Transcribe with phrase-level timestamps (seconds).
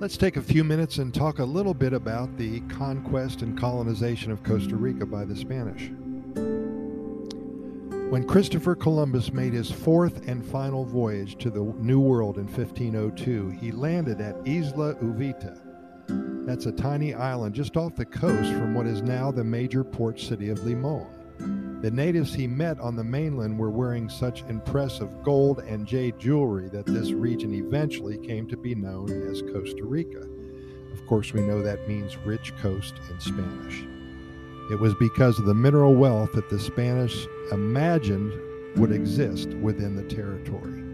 [0.00, 4.32] Let's take a few minutes and talk a little bit about the conquest and colonization
[4.32, 5.90] of Costa Rica by the Spanish.
[8.08, 13.50] When Christopher Columbus made his fourth and final voyage to the New World in 1502,
[13.50, 15.60] he landed at Isla Uvita.
[16.46, 20.18] That's a tiny island just off the coast from what is now the major port
[20.18, 21.19] city of Limon.
[21.80, 26.68] The natives he met on the mainland were wearing such impressive gold and jade jewelry
[26.68, 30.28] that this region eventually came to be known as Costa Rica.
[30.92, 33.82] Of course, we know that means rich coast in Spanish.
[34.70, 38.34] It was because of the mineral wealth that the Spanish imagined
[38.76, 40.89] would exist within the territory.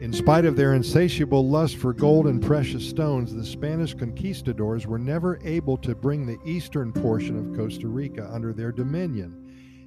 [0.00, 4.98] In spite of their insatiable lust for gold and precious stones, the Spanish conquistadors were
[4.98, 9.46] never able to bring the eastern portion of Costa Rica under their dominion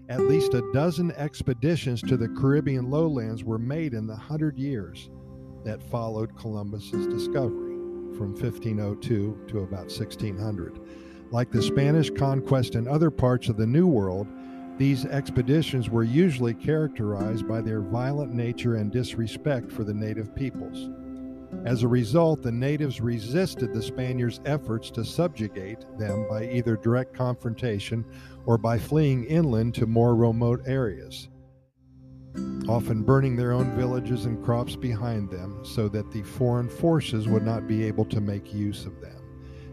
[0.10, 5.12] at least a dozen expeditions to the Caribbean lowlands were made in the hundred years
[5.64, 7.76] that followed Columbus's discovery
[8.18, 10.80] from 1502 to about 1600.
[11.30, 14.28] Like the Spanish conquest in other parts of the New World,
[14.80, 20.90] these expeditions were usually characterized by their violent nature and disrespect for the native peoples.
[21.66, 27.14] As a result, the natives resisted the Spaniards' efforts to subjugate them by either direct
[27.14, 28.06] confrontation
[28.46, 31.28] or by fleeing inland to more remote areas,
[32.70, 37.44] often burning their own villages and crops behind them so that the foreign forces would
[37.44, 39.19] not be able to make use of them.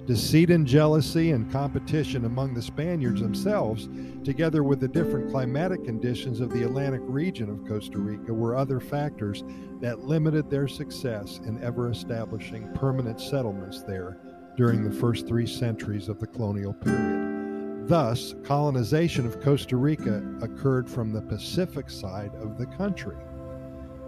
[0.07, 3.89] Deceit and jealousy and competition among the Spaniards themselves,
[4.23, 8.79] together with the different climatic conditions of the Atlantic region of Costa Rica, were other
[8.79, 9.43] factors
[9.81, 14.21] that limited their success in ever establishing permanent settlements there
[14.57, 17.89] during the first three centuries of the colonial period.
[17.89, 23.17] Thus, colonization of Costa Rica occurred from the Pacific side of the country.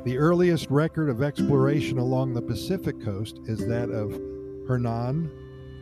[0.05, 4.13] The earliest record of exploration along the Pacific coast is that of
[4.69, 5.31] Hernan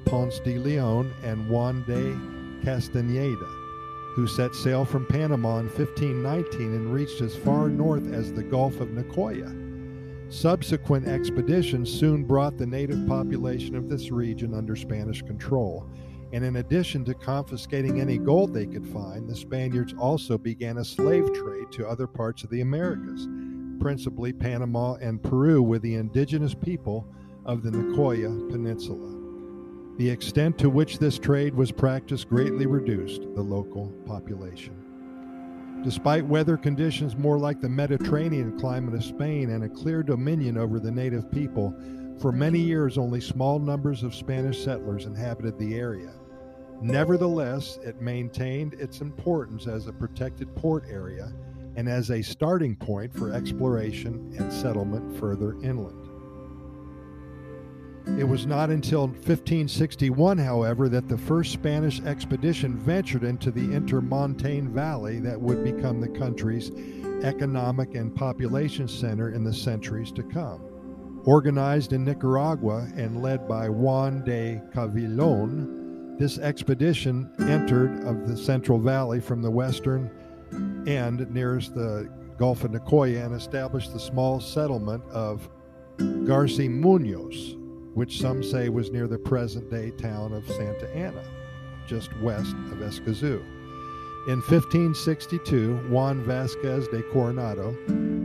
[0.06, 2.16] Ponce de Leon and Juan de
[2.64, 3.44] Castaneda,
[4.14, 8.80] who set sail from Panama in 1519 and reached as far north as the Gulf
[8.80, 9.52] of Nicoya.
[10.32, 15.84] Subsequent expeditions soon brought the native population of this region under Spanish control,
[16.32, 20.84] and in addition to confiscating any gold they could find, the Spaniards also began a
[20.84, 23.26] slave trade to other parts of the Americas,
[23.80, 27.08] principally Panama and Peru, with the indigenous people
[27.44, 29.15] of the Nicoya Peninsula.
[29.96, 34.76] The extent to which this trade was practiced greatly reduced the local population.
[35.82, 40.78] Despite weather conditions more like the Mediterranean climate of Spain and a clear dominion over
[40.78, 41.74] the native people,
[42.20, 46.12] for many years only small numbers of Spanish settlers inhabited the area.
[46.82, 51.32] Nevertheless, it maintained its importance as a protected port area
[51.76, 56.05] and as a starting point for exploration and settlement further inland.
[58.06, 64.68] It was not until 1561, however, that the first Spanish expedition ventured into the Intermontane
[64.68, 66.70] Valley that would become the country's
[67.22, 70.62] economic and population center in the centuries to come.
[71.24, 78.78] Organized in Nicaragua and led by Juan de Cavallón, this expedition entered of the Central
[78.78, 80.10] Valley from the western
[80.86, 82.08] end nearest the
[82.38, 85.50] Gulf of Nicoya and established the small settlement of
[85.98, 87.56] Garci Munoz,
[87.96, 91.24] which some say was near the present day town of Santa Ana,
[91.88, 93.42] just west of Escazú.
[94.28, 97.74] In 1562, Juan Vasquez de Coronado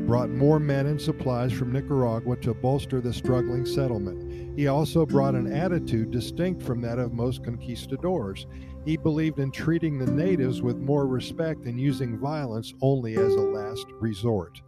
[0.05, 4.57] brought more men and supplies from Nicaragua to bolster the struggling settlement.
[4.57, 8.47] He also brought an attitude distinct from that of most conquistadors.
[8.83, 13.39] He believed in treating the natives with more respect and using violence only as a
[13.39, 14.59] last resort.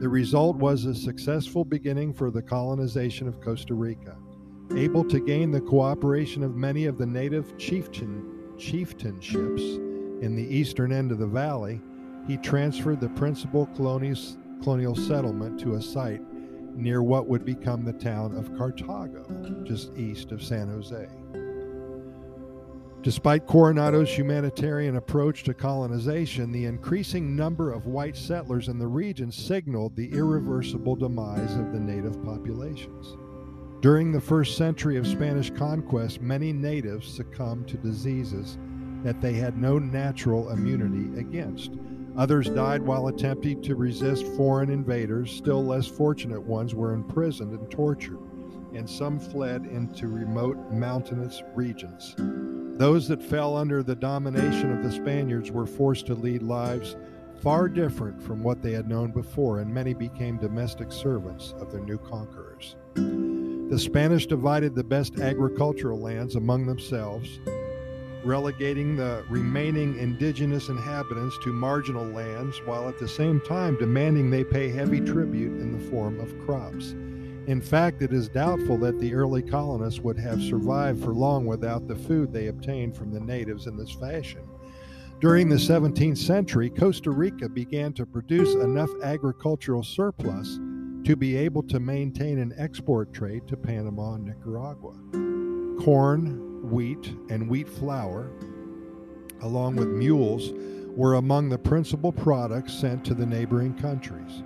[0.00, 4.16] The result was a successful beginning for the colonization of Costa Rica.
[4.76, 8.24] Able to gain the cooperation of many of the native chieftain,
[8.56, 11.80] chieftainships in the eastern end of the valley,
[12.26, 16.22] he transferred the principal colonial settlement to a site
[16.76, 21.08] near what would become the town of Cartago, just east of San Jose.
[23.02, 29.32] Despite Coronado's humanitarian approach to colonization, the increasing number of white settlers in the region
[29.32, 33.16] signaled the irreversible demise of the native populations.
[33.80, 38.58] During the first century of Spanish conquest, many natives succumbed to diseases
[39.02, 41.72] that they had no natural immunity against.
[42.18, 45.32] Others died while attempting to resist foreign invaders.
[45.32, 48.18] Still less fortunate ones were imprisoned and tortured,
[48.74, 52.14] and some fled into remote mountainous regions.
[52.76, 56.96] Those that fell under the domination of the Spaniards were forced to lead lives
[57.40, 61.80] far different from what they had known before, and many became domestic servants of their
[61.80, 62.76] new conquerors.
[63.70, 67.38] The Spanish divided the best agricultural lands among themselves,
[68.24, 74.42] relegating the remaining indigenous inhabitants to marginal lands while at the same time demanding they
[74.42, 76.90] pay heavy tribute in the form of crops.
[77.46, 81.86] In fact, it is doubtful that the early colonists would have survived for long without
[81.86, 84.42] the food they obtained from the natives in this fashion.
[85.20, 90.58] During the 17th century, Costa Rica began to produce enough agricultural surplus
[91.04, 94.92] to be able to maintain an export trade to Panama and Nicaragua.
[95.82, 98.30] Corn, wheat, and wheat flour,
[99.42, 100.52] along with mules,
[100.96, 104.42] were among the principal products sent to the neighboring countries.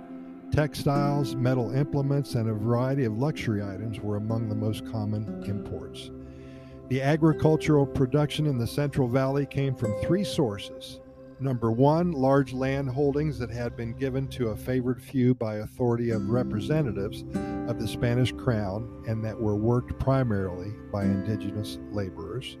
[0.51, 6.11] Textiles, metal implements, and a variety of luxury items were among the most common imports.
[6.87, 10.99] The agricultural production in the Central Valley came from three sources.
[11.39, 16.11] Number one, large land holdings that had been given to a favored few by authority
[16.11, 17.25] of representatives
[17.67, 22.57] of the Spanish crown and that were worked primarily by indigenous laborers.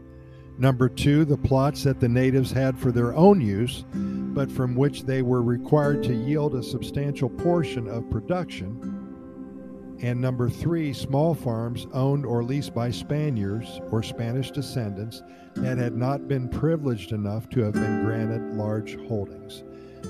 [0.57, 5.03] Number two, the plots that the natives had for their own use, but from which
[5.03, 8.94] they were required to yield a substantial portion of production.
[10.05, 15.23] And number three, small farms owned or leased by Spaniards or Spanish descendants
[15.55, 19.63] that had not been privileged enough to have been granted large holdings.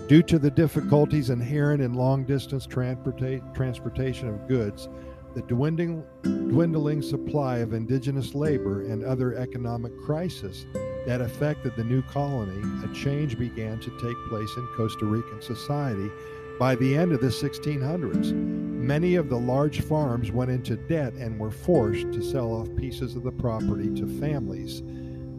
[0.10, 4.90] Due to the difficulties inherent in long distance transporta- transportation of goods,
[5.34, 10.66] the dwindling, dwindling supply of indigenous labor and other economic crisis
[11.08, 16.12] that affected the new colony, a change began to take place in Costa Rican society
[16.60, 18.65] by the end of the 1600s.
[18.86, 23.16] Many of the large farms went into debt and were forced to sell off pieces
[23.16, 24.84] of the property to families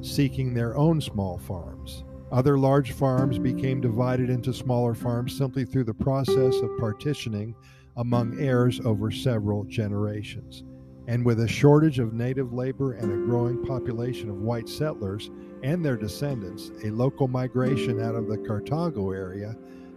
[0.00, 2.02] seeking their own small farms.
[2.32, 7.54] Other large farms became divided into smaller farms simply through the process of partitioning
[7.96, 10.64] among heirs over several generations.
[11.06, 15.30] And with a shortage of native labor and a growing population of white settlers
[15.62, 19.54] and their descendants, a local migration out of the Cartago area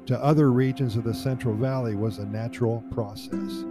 [0.09, 3.63] to other regions of the Central Valley was a natural process,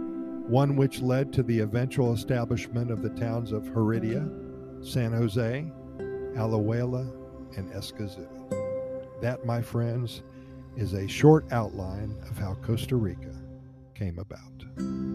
[0.47, 4.25] one which led to the eventual establishment of the towns of Heredia,
[4.81, 5.69] San Jose,
[6.37, 7.11] Alajuela,
[7.57, 8.25] and Escazú.
[9.19, 10.23] That, my friends,
[10.77, 13.35] is a short outline of how Costa Rica
[13.93, 15.08] came about.